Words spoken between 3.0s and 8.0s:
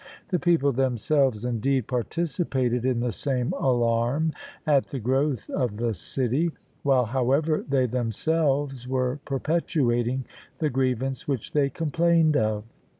the same alarm at the growth of the city; while, however, they